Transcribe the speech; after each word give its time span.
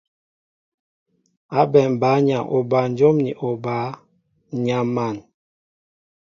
Ábɛm 1.59 1.91
bǎyaŋ 2.01 2.43
obanjóm 2.57 3.15
ni 3.25 3.31
obǎ, 3.49 3.75
ǹ 3.95 3.97
yam̀an. 4.65 5.17